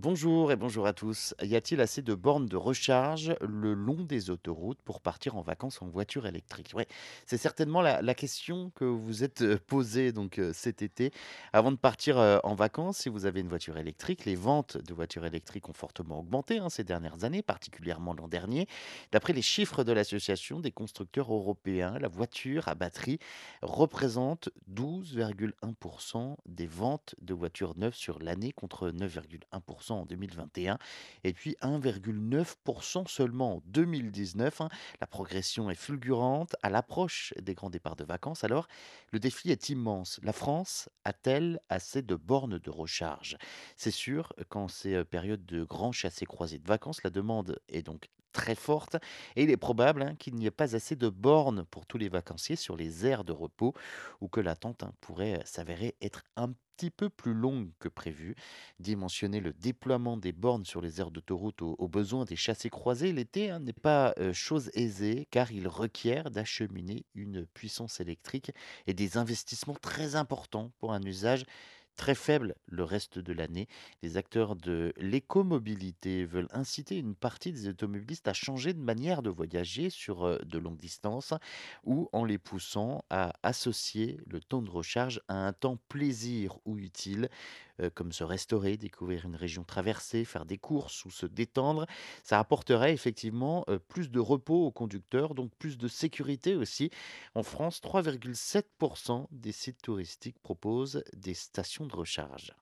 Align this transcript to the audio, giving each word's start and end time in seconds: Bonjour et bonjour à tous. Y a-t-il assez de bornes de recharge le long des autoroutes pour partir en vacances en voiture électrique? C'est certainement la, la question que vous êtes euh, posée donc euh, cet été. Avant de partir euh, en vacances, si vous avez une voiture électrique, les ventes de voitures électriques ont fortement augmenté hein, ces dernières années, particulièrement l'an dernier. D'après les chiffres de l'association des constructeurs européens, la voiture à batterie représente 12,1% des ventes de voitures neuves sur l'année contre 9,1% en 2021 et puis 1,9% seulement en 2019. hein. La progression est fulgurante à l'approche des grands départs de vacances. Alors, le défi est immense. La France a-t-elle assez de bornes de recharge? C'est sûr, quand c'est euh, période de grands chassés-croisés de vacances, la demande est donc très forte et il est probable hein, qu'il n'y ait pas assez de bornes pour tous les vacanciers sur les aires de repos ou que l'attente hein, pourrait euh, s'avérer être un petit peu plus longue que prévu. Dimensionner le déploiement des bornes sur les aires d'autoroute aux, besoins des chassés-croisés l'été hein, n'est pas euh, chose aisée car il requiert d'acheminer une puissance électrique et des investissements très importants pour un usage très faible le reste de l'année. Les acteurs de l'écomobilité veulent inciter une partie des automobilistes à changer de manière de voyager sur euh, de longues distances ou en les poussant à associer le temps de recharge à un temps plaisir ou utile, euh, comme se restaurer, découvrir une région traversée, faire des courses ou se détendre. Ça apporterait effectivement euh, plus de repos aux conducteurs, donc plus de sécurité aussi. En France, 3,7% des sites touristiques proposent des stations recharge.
Bonjour 0.00 0.52
et 0.52 0.56
bonjour 0.56 0.86
à 0.86 0.92
tous. 0.92 1.34
Y 1.42 1.56
a-t-il 1.56 1.80
assez 1.80 2.02
de 2.02 2.14
bornes 2.14 2.46
de 2.46 2.56
recharge 2.56 3.34
le 3.40 3.74
long 3.74 4.04
des 4.04 4.30
autoroutes 4.30 4.80
pour 4.82 5.00
partir 5.00 5.36
en 5.36 5.42
vacances 5.42 5.82
en 5.82 5.88
voiture 5.88 6.26
électrique? 6.26 6.72
C'est 7.26 7.36
certainement 7.36 7.82
la, 7.82 8.00
la 8.00 8.14
question 8.14 8.70
que 8.76 8.84
vous 8.84 9.24
êtes 9.24 9.42
euh, 9.42 9.58
posée 9.66 10.12
donc 10.12 10.38
euh, 10.38 10.52
cet 10.54 10.82
été. 10.82 11.10
Avant 11.52 11.72
de 11.72 11.76
partir 11.76 12.16
euh, 12.16 12.38
en 12.44 12.54
vacances, 12.54 12.98
si 12.98 13.08
vous 13.08 13.26
avez 13.26 13.40
une 13.40 13.48
voiture 13.48 13.76
électrique, 13.76 14.24
les 14.24 14.36
ventes 14.36 14.76
de 14.76 14.94
voitures 14.94 15.26
électriques 15.26 15.68
ont 15.68 15.72
fortement 15.72 16.20
augmenté 16.20 16.58
hein, 16.58 16.68
ces 16.68 16.84
dernières 16.84 17.24
années, 17.24 17.42
particulièrement 17.42 18.14
l'an 18.14 18.28
dernier. 18.28 18.68
D'après 19.10 19.32
les 19.32 19.42
chiffres 19.42 19.82
de 19.82 19.90
l'association 19.90 20.60
des 20.60 20.70
constructeurs 20.70 21.34
européens, 21.34 21.98
la 21.98 22.06
voiture 22.06 22.68
à 22.68 22.76
batterie 22.76 23.18
représente 23.62 24.48
12,1% 24.72 26.36
des 26.46 26.68
ventes 26.68 27.16
de 27.20 27.34
voitures 27.34 27.76
neuves 27.76 27.96
sur 27.96 28.20
l'année 28.20 28.52
contre 28.52 28.92
9,1% 28.92 29.87
en 29.94 30.06
2021 30.06 30.78
et 31.24 31.32
puis 31.32 31.56
1,9% 31.62 33.08
seulement 33.08 33.56
en 33.56 33.62
2019. 33.66 34.60
hein. 34.60 34.68
La 35.00 35.06
progression 35.06 35.70
est 35.70 35.74
fulgurante 35.74 36.56
à 36.62 36.70
l'approche 36.70 37.34
des 37.40 37.54
grands 37.54 37.70
départs 37.70 37.96
de 37.96 38.04
vacances. 38.04 38.44
Alors, 38.44 38.68
le 39.12 39.18
défi 39.18 39.50
est 39.50 39.68
immense. 39.68 40.20
La 40.22 40.32
France 40.32 40.88
a-t-elle 41.04 41.60
assez 41.68 42.02
de 42.02 42.14
bornes 42.14 42.58
de 42.58 42.70
recharge? 42.70 43.36
C'est 43.76 43.90
sûr, 43.90 44.32
quand 44.48 44.68
c'est 44.68 44.94
euh, 44.94 45.04
période 45.04 45.44
de 45.46 45.64
grands 45.64 45.92
chassés-croisés 45.92 46.58
de 46.58 46.68
vacances, 46.68 47.02
la 47.02 47.10
demande 47.10 47.58
est 47.68 47.82
donc 47.82 48.08
très 48.38 48.54
forte 48.54 48.94
et 49.34 49.42
il 49.42 49.50
est 49.50 49.56
probable 49.56 50.02
hein, 50.02 50.14
qu'il 50.16 50.36
n'y 50.36 50.46
ait 50.46 50.52
pas 50.52 50.76
assez 50.76 50.94
de 50.94 51.08
bornes 51.08 51.64
pour 51.72 51.86
tous 51.86 51.98
les 51.98 52.08
vacanciers 52.08 52.54
sur 52.54 52.76
les 52.76 53.04
aires 53.04 53.24
de 53.24 53.32
repos 53.32 53.74
ou 54.20 54.28
que 54.28 54.40
l'attente 54.40 54.84
hein, 54.84 54.92
pourrait 55.00 55.40
euh, 55.40 55.44
s'avérer 55.44 55.96
être 56.00 56.22
un 56.36 56.52
petit 56.76 56.90
peu 56.92 57.08
plus 57.08 57.34
longue 57.34 57.70
que 57.80 57.88
prévu. 57.88 58.36
Dimensionner 58.78 59.40
le 59.40 59.52
déploiement 59.52 60.16
des 60.16 60.30
bornes 60.30 60.64
sur 60.64 60.80
les 60.80 61.00
aires 61.00 61.10
d'autoroute 61.10 61.62
aux, 61.62 61.88
besoins 61.88 62.24
des 62.24 62.36
chassés-croisés 62.36 63.12
l'été 63.12 63.50
hein, 63.50 63.58
n'est 63.58 63.72
pas 63.72 64.14
euh, 64.20 64.32
chose 64.32 64.70
aisée 64.74 65.26
car 65.32 65.50
il 65.50 65.66
requiert 65.66 66.30
d'acheminer 66.30 67.06
une 67.16 67.44
puissance 67.44 67.98
électrique 67.98 68.52
et 68.86 68.94
des 68.94 69.16
investissements 69.16 69.74
très 69.74 70.14
importants 70.14 70.70
pour 70.78 70.92
un 70.92 71.02
usage 71.02 71.44
très 71.98 72.14
faible 72.14 72.54
le 72.66 72.84
reste 72.84 73.18
de 73.18 73.32
l'année. 73.34 73.68
Les 74.02 74.16
acteurs 74.16 74.56
de 74.56 74.94
l'écomobilité 74.96 76.24
veulent 76.24 76.48
inciter 76.52 76.96
une 76.96 77.16
partie 77.16 77.52
des 77.52 77.68
automobilistes 77.68 78.28
à 78.28 78.32
changer 78.32 78.72
de 78.72 78.80
manière 78.80 79.20
de 79.20 79.28
voyager 79.28 79.90
sur 79.90 80.24
euh, 80.24 80.38
de 80.46 80.58
longues 80.58 80.78
distances 80.78 81.34
ou 81.84 82.08
en 82.12 82.24
les 82.24 82.38
poussant 82.38 83.04
à 83.10 83.32
associer 83.42 84.18
le 84.26 84.40
temps 84.40 84.62
de 84.62 84.70
recharge 84.70 85.20
à 85.28 85.34
un 85.34 85.52
temps 85.52 85.76
plaisir 85.88 86.56
ou 86.64 86.78
utile, 86.78 87.28
euh, 87.80 87.90
comme 87.92 88.12
se 88.12 88.24
restaurer, 88.24 88.76
découvrir 88.76 89.26
une 89.26 89.36
région 89.36 89.64
traversée, 89.64 90.24
faire 90.24 90.44
des 90.44 90.58
courses 90.58 91.04
ou 91.04 91.10
se 91.10 91.26
détendre. 91.26 91.86
Ça 92.22 92.38
apporterait 92.38 92.92
effectivement 92.92 93.64
euh, 93.68 93.78
plus 93.78 94.10
de 94.10 94.20
repos 94.20 94.66
aux 94.66 94.70
conducteurs, 94.70 95.34
donc 95.34 95.50
plus 95.58 95.78
de 95.78 95.88
sécurité 95.88 96.54
aussi. 96.54 96.90
En 97.34 97.42
France, 97.42 97.80
3,7% 97.82 99.26
des 99.32 99.52
sites 99.52 99.82
touristiques 99.82 100.38
proposent 100.40 101.02
des 101.12 101.34
stations 101.34 101.87
recharge. 101.94 102.52